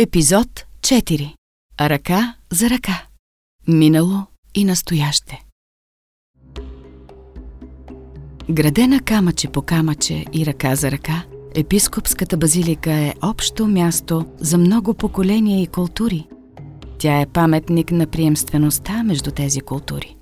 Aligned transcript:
Епизод 0.00 0.66
4. 0.80 1.34
Ръка 1.80 2.34
за 2.52 2.70
ръка. 2.70 3.02
Минало 3.68 4.26
и 4.54 4.64
настояще. 4.64 5.44
Градена 8.50 9.00
камъче 9.00 9.48
по 9.48 9.62
камъче 9.62 10.24
и 10.32 10.46
ръка 10.46 10.74
за 10.74 10.90
ръка, 10.90 11.24
епископската 11.54 12.36
базилика 12.36 12.92
е 12.92 13.14
общо 13.22 13.66
място 13.66 14.26
за 14.40 14.58
много 14.58 14.94
поколения 14.94 15.62
и 15.62 15.66
култури. 15.66 16.26
Тя 16.98 17.20
е 17.20 17.26
паметник 17.26 17.90
на 17.90 18.06
приемствеността 18.06 19.02
между 19.02 19.30
тези 19.30 19.60
култури. 19.60 20.16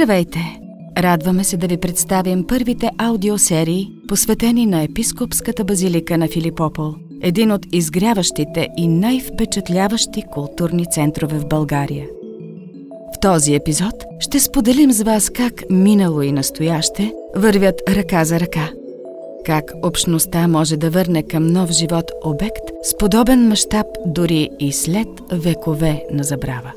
Здравейте! 0.00 0.60
Радваме 0.98 1.44
се 1.44 1.56
да 1.56 1.66
ви 1.66 1.76
представим 1.76 2.46
първите 2.46 2.90
аудиосерии, 2.98 3.92
посветени 4.08 4.66
на 4.66 4.82
Епископската 4.82 5.64
базилика 5.64 6.18
на 6.18 6.28
Филипопол, 6.28 6.94
един 7.22 7.52
от 7.52 7.66
изгряващите 7.72 8.68
и 8.76 8.88
най-впечатляващи 8.88 10.22
културни 10.32 10.86
центрове 10.86 11.38
в 11.38 11.48
България. 11.48 12.06
В 13.16 13.20
този 13.20 13.54
епизод 13.54 13.94
ще 14.20 14.40
споделим 14.40 14.92
с 14.92 15.02
вас 15.02 15.30
как 15.30 15.62
минало 15.70 16.22
и 16.22 16.32
настояще 16.32 17.12
вървят 17.36 17.82
ръка 17.88 18.24
за 18.24 18.40
ръка. 18.40 18.70
Как 19.46 19.72
общността 19.82 20.48
може 20.48 20.76
да 20.76 20.90
върне 20.90 21.22
към 21.22 21.46
нов 21.46 21.70
живот 21.70 22.10
обект 22.24 22.64
с 22.82 22.96
подобен 22.96 23.48
мащаб 23.48 23.86
дори 24.06 24.48
и 24.60 24.72
след 24.72 25.08
векове 25.32 26.04
на 26.12 26.24
забрава. 26.24 26.72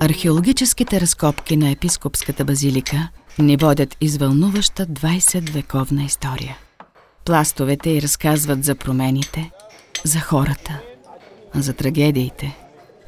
Археологическите 0.00 1.00
разкопки 1.00 1.56
на 1.56 1.70
епископската 1.70 2.44
базилика 2.44 3.08
ни 3.38 3.56
водят 3.56 3.96
извълнуваща 4.00 4.86
20-вековна 4.86 6.06
история. 6.06 6.58
Пластовете 7.24 7.90
й 7.90 8.02
разказват 8.02 8.64
за 8.64 8.74
промените, 8.74 9.50
за 10.04 10.20
хората, 10.20 10.80
за 11.54 11.72
трагедиите, 11.72 12.56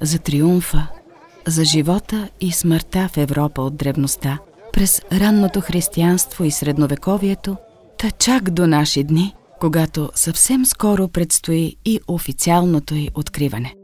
за 0.00 0.18
триумфа, 0.18 0.86
за 1.46 1.64
живота 1.64 2.28
и 2.40 2.52
смъртта 2.52 3.08
в 3.12 3.16
Европа 3.16 3.62
от 3.62 3.76
древността, 3.76 4.38
през 4.72 5.02
ранното 5.12 5.60
християнство 5.60 6.44
и 6.44 6.50
средновековието, 6.50 7.56
та 7.98 8.10
чак 8.10 8.50
до 8.50 8.66
наши 8.66 9.04
дни, 9.04 9.34
когато 9.60 10.10
съвсем 10.14 10.66
скоро 10.66 11.08
предстои 11.08 11.76
и 11.84 12.00
официалното 12.08 12.94
й 12.94 13.08
откриване. 13.14 13.74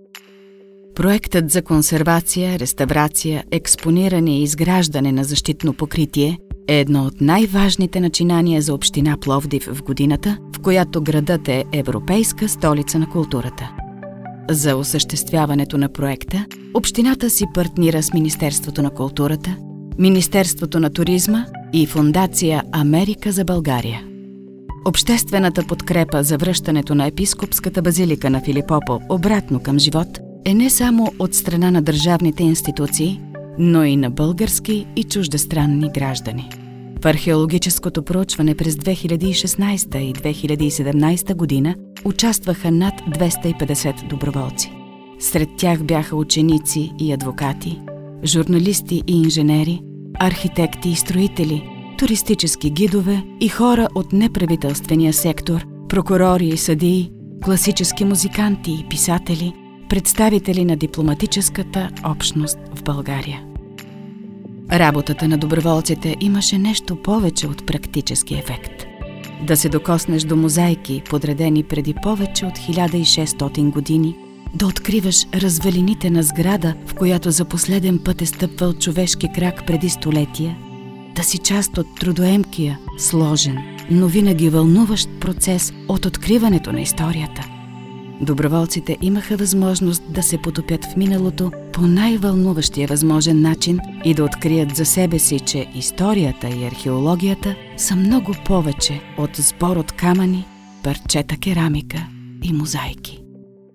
Проектът 0.97 1.51
за 1.51 1.63
консервация, 1.63 2.59
реставрация, 2.59 3.45
експониране 3.51 4.39
и 4.39 4.43
изграждане 4.43 5.13
на 5.13 5.25
защитно 5.25 5.73
покритие 5.73 6.39
е 6.69 6.81
едно 6.81 7.05
от 7.05 7.21
най-важните 7.21 8.01
начинания 8.01 8.63
за 8.63 8.75
община 8.75 9.17
Пловдив 9.21 9.69
в 9.73 9.83
годината, 9.83 10.39
в 10.57 10.61
която 10.61 11.03
градът 11.03 11.49
е 11.49 11.65
Европейска 11.73 12.49
столица 12.49 12.99
на 12.99 13.11
културата. 13.11 13.71
За 14.51 14.77
осъществяването 14.77 15.79
на 15.79 15.89
проекта, 15.89 16.47
общината 16.75 17.31
си 17.31 17.45
партнира 17.55 18.03
с 18.03 18.13
Министерството 18.13 18.83
на 18.83 18.91
културата, 18.91 19.57
Министерството 19.99 20.81
на 20.81 20.91
туризма 20.91 21.47
и 21.73 21.87
Фундация 21.87 22.63
Америка 22.73 23.33
за 23.33 23.45
България. 23.45 24.03
Обществената 24.85 25.67
подкрепа 25.67 26.23
за 26.23 26.37
връщането 26.39 26.95
на 26.95 27.07
епископската 27.07 27.83
базилика 27.83 28.31
на 28.31 28.41
Филипопол 28.41 29.01
обратно 29.09 29.61
към 29.63 29.79
живот– 29.79 30.09
е 30.47 30.55
не 30.55 30.71
само 30.71 31.13
от 31.19 31.35
страна 31.35 31.71
на 31.71 31.83
държавните 31.83 32.43
институции, 32.43 33.21
но 33.59 33.85
и 33.85 33.97
на 33.97 34.11
български 34.11 34.87
и 34.97 35.05
чуждестранни 35.05 35.91
граждани. 35.91 36.51
В 37.03 37.07
археологическото 37.07 38.03
проучване 38.03 38.55
през 38.55 38.75
2016 38.75 39.99
и 39.99 40.15
2017 40.15 41.35
година 41.35 41.75
участваха 42.05 42.71
над 42.71 42.95
250 42.95 44.09
доброволци. 44.09 44.73
Сред 45.19 45.49
тях 45.57 45.85
бяха 45.85 46.17
ученици 46.17 46.93
и 47.01 47.13
адвокати, 47.13 47.81
журналисти 48.25 49.03
и 49.07 49.23
инженери, 49.23 49.81
архитекти 50.19 50.89
и 50.89 50.95
строители, 50.95 51.69
туристически 51.99 52.71
гидове 52.71 53.23
и 53.41 53.49
хора 53.49 53.89
от 53.95 54.13
неправителствения 54.13 55.13
сектор, 55.13 55.67
прокурори 55.89 56.49
и 56.49 56.57
съдии, 56.57 57.11
класически 57.45 58.05
музиканти 58.05 58.71
и 58.71 58.89
писатели– 58.89 59.53
представители 59.89 60.65
на 60.65 60.77
дипломатическата 60.77 61.91
общност 62.05 62.59
в 62.75 62.83
България. 62.83 63.43
Работата 64.73 65.29
на 65.29 65.39
доброволците 65.39 66.17
имаше 66.21 66.59
нещо 66.59 66.97
повече 66.97 67.47
от 67.47 67.67
практически 67.67 68.35
ефект. 68.35 68.85
Да 69.47 69.57
се 69.57 69.69
докоснеш 69.69 70.23
до 70.23 70.37
мозайки, 70.37 71.03
подредени 71.11 71.63
преди 71.63 71.95
повече 72.03 72.47
от 72.47 72.59
1600 72.59 73.71
години, 73.71 74.17
да 74.55 74.67
откриваш 74.67 75.27
развалините 75.35 76.11
на 76.11 76.23
сграда, 76.23 76.75
в 76.87 76.95
която 76.95 77.31
за 77.31 77.45
последен 77.45 77.99
път 77.99 78.23
е 78.23 78.27
стъпвал 78.27 78.73
човешки 78.73 79.29
крак 79.35 79.67
преди 79.67 79.89
столетия, 79.89 80.57
да 81.17 81.25
си 81.25 81.39
част 81.39 81.79
от 81.79 81.87
трудоемкия, 82.01 82.79
сложен, 82.99 83.59
но 83.91 84.07
винаги 84.07 84.49
вълнуващ 84.49 85.09
процес 85.21 85.73
от 85.89 86.07
откриването 86.07 86.73
на 86.73 86.81
историята– 86.81 87.49
Доброволците 88.21 88.97
имаха 89.03 89.37
възможност 89.37 90.03
да 90.09 90.23
се 90.23 90.39
потопят 90.39 90.85
в 90.85 90.97
миналото 90.97 91.51
по 91.73 91.81
най-вълнуващия 91.81 92.89
възможен 92.89 93.41
начин 93.41 93.79
и 94.05 94.15
да 94.15 94.25
открият 94.25 94.77
за 94.77 94.85
себе 94.85 95.19
си, 95.19 95.41
че 95.41 95.67
историята 95.75 96.49
и 96.49 96.65
археологията 96.65 97.55
са 97.77 97.97
много 97.97 98.35
повече 98.47 99.01
от 99.19 99.37
сбор 99.37 99.77
от 99.77 99.93
камъни, 99.93 100.47
парчета 100.83 101.37
керамика 101.37 102.07
и 102.43 102.53
мозайки. 102.53 103.23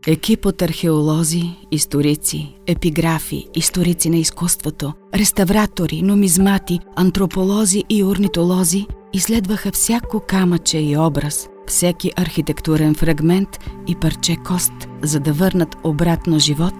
Екип 0.08 0.46
от 0.46 0.62
археолози, 0.62 1.44
историци, 1.72 2.56
епиграфи, 2.68 3.48
историци 3.56 4.10
на 4.10 4.18
изкуството, 4.18 4.94
реставратори, 5.16 6.02
нумизмати, 6.02 6.80
антрополози 6.96 7.84
и 7.90 8.04
орнитолози 8.04 8.86
изследваха 9.14 9.72
всяко 9.72 10.20
камъче 10.28 10.80
и 10.80 10.98
образ, 10.98 11.50
всеки 11.72 12.12
архитектурен 12.16 12.96
фрагмент 12.96 13.50
и 13.88 13.96
парче 13.96 14.36
кост, 14.36 14.74
за 15.02 15.20
да 15.20 15.34
върнат 15.34 15.76
обратно 15.84 16.40
живот, 16.40 16.74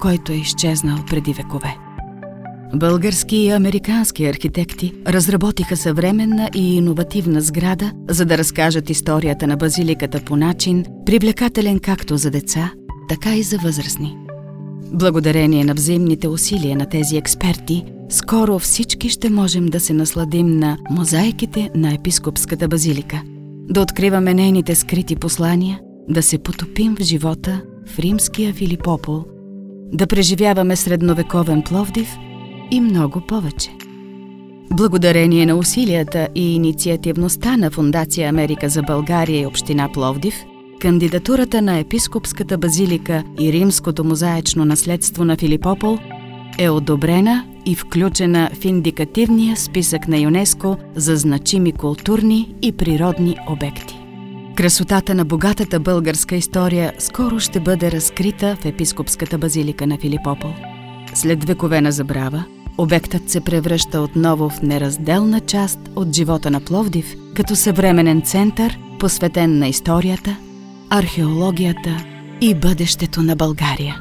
който 0.00 0.32
е 0.32 0.36
изчезнал 0.36 0.98
преди 1.06 1.32
векове. 1.32 1.76
Български 2.74 3.36
и 3.36 3.50
американски 3.50 4.26
архитекти 4.26 4.92
разработиха 5.06 5.76
съвременна 5.76 6.50
и 6.54 6.76
иновативна 6.76 7.40
сграда, 7.40 7.92
за 8.08 8.24
да 8.24 8.38
разкажат 8.38 8.90
историята 8.90 9.46
на 9.46 9.56
базиликата 9.56 10.20
по 10.20 10.36
начин, 10.36 10.84
привлекателен 11.06 11.78
както 11.78 12.16
за 12.16 12.30
деца, 12.30 12.72
така 13.08 13.36
и 13.36 13.42
за 13.42 13.58
възрастни. 13.58 14.16
Благодарение 14.92 15.64
на 15.64 15.74
взаимните 15.74 16.28
усилия 16.28 16.76
на 16.76 16.88
тези 16.88 17.16
експерти, 17.16 17.84
скоро 18.08 18.58
всички 18.58 19.08
ще 19.08 19.30
можем 19.30 19.66
да 19.66 19.80
се 19.80 19.92
насладим 19.92 20.58
на 20.58 20.78
мозайките 20.90 21.70
на 21.74 21.94
епископската 21.94 22.68
базилика– 22.68 23.22
да 23.68 23.80
откриваме 23.80 24.34
нейните 24.34 24.74
скрити 24.74 25.16
послания, 25.16 25.80
да 26.08 26.22
се 26.22 26.38
потопим 26.38 26.96
в 26.96 27.02
живота 27.02 27.62
в 27.86 27.98
римския 27.98 28.52
Филипопол, 28.52 29.24
да 29.92 30.06
преживяваме 30.06 30.76
средновековен 30.76 31.62
Пловдив 31.62 32.16
и 32.70 32.80
много 32.80 33.20
повече. 33.20 33.70
Благодарение 34.72 35.46
на 35.46 35.56
усилията 35.56 36.28
и 36.34 36.54
инициативността 36.54 37.56
на 37.56 37.70
Фундация 37.70 38.28
Америка 38.28 38.68
за 38.68 38.82
България 38.82 39.40
и 39.40 39.46
Община 39.46 39.88
Пловдив, 39.92 40.34
кандидатурата 40.80 41.62
на 41.62 41.78
Епископската 41.78 42.58
базилика 42.58 43.24
и 43.40 43.52
римското 43.52 44.04
мозаично 44.04 44.64
наследство 44.64 45.24
на 45.24 45.36
Филипопол 45.36 45.98
е 46.58 46.70
одобрена 46.70 47.44
и 47.66 47.74
включена 47.74 48.50
в 48.60 48.64
индикативния 48.64 49.56
списък 49.56 50.08
на 50.08 50.18
ЮНЕСКО 50.18 50.76
за 50.94 51.16
значими 51.16 51.72
културни 51.72 52.54
и 52.62 52.72
природни 52.72 53.36
обекти. 53.48 53.98
Красотата 54.56 55.14
на 55.14 55.24
богатата 55.24 55.80
българска 55.80 56.36
история 56.36 56.92
скоро 56.98 57.40
ще 57.40 57.60
бъде 57.60 57.90
разкрита 57.90 58.56
в 58.60 58.64
епископската 58.64 59.38
базилика 59.38 59.86
на 59.86 59.98
Филипопол. 59.98 60.52
След 61.14 61.44
векове 61.44 61.80
на 61.80 61.92
забрава, 61.92 62.44
обектът 62.78 63.30
се 63.30 63.40
превръща 63.40 64.00
отново 64.00 64.48
в 64.48 64.62
неразделна 64.62 65.40
част 65.40 65.78
от 65.96 66.16
живота 66.16 66.50
на 66.50 66.60
Пловдив, 66.60 67.14
като 67.34 67.56
съвременен 67.56 68.22
център, 68.22 68.78
посветен 68.98 69.58
на 69.58 69.68
историята, 69.68 70.36
археологията 70.90 72.04
и 72.40 72.54
бъдещето 72.54 73.22
на 73.22 73.36
България. 73.36 74.00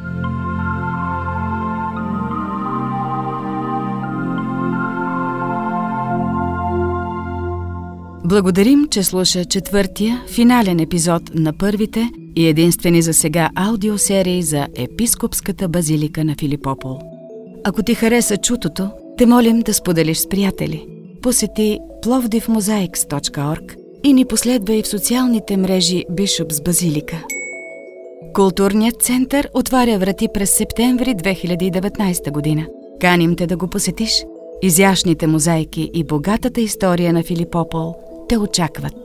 Благодарим, 8.28 8.88
че 8.88 9.04
слуша 9.04 9.46
четвъртия, 9.46 10.24
финален 10.28 10.80
епизод 10.80 11.22
на 11.34 11.54
първите 11.54 12.10
и 12.36 12.48
единствени 12.48 13.02
за 13.02 13.14
сега 13.14 13.50
аудиосерии 13.56 14.44
за 14.44 14.68
Епископската 14.76 15.68
базилика 15.68 16.26
на 16.26 16.36
Филипопол. 16.40 17.00
Ако 17.64 17.84
ти 17.84 17.96
хареса 17.96 18.38
чутото, 18.38 18.90
те 19.18 19.26
молим 19.26 19.60
да 19.60 19.74
споделиш 19.74 20.18
с 20.18 20.30
приятели. 20.30 20.88
Посети 21.22 21.80
plovdivmosaics.org 22.06 23.76
и 24.04 24.14
ни 24.14 24.26
последвай 24.26 24.82
в 24.82 24.88
социалните 24.88 25.58
мрежи 25.58 26.04
Бишопс 26.12 26.62
Базилика. 26.62 27.24
Културният 28.34 29.02
център 29.02 29.50
отваря 29.54 30.00
врати 30.00 30.28
през 30.34 30.58
септември 30.58 31.16
2019 31.16 32.32
година. 32.32 32.66
Каним 33.02 33.36
те 33.36 33.48
да 33.48 33.58
го 33.58 33.68
посетиш. 33.68 34.26
Изящните 34.62 35.28
мозайки 35.28 35.92
и 35.94 36.04
богатата 36.04 36.62
история 36.62 37.14
на 37.14 37.24
Филипопол 37.24 37.96
те 38.30 38.38
очакват. 38.38 39.05